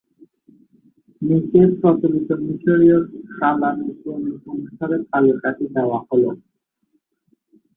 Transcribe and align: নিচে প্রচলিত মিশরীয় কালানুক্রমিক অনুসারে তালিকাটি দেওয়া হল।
নিচে 1.21 1.61
প্রচলিত 1.79 2.29
মিশরীয় 2.45 2.97
কালানুক্রমিক 3.39 4.41
অনুসারে 4.51 4.97
তালিকাটি 5.11 5.65
দেওয়া 5.75 5.99
হল। 6.07 6.23